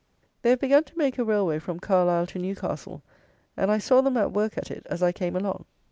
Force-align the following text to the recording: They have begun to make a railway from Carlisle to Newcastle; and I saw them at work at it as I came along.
They 0.41 0.49
have 0.49 0.59
begun 0.59 0.83
to 0.85 0.97
make 0.97 1.19
a 1.19 1.23
railway 1.23 1.59
from 1.59 1.79
Carlisle 1.79 2.25
to 2.33 2.39
Newcastle; 2.39 3.03
and 3.55 3.69
I 3.69 3.77
saw 3.77 4.01
them 4.01 4.17
at 4.17 4.31
work 4.33 4.57
at 4.57 4.71
it 4.71 4.87
as 4.89 5.03
I 5.03 5.11
came 5.11 5.35
along. 5.35 5.65